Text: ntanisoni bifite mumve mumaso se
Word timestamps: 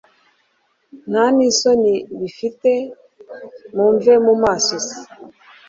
ntanisoni 1.09 1.93
bifite 2.19 2.71
mumve 3.75 4.13
mumaso 4.25 4.75
se 4.85 4.97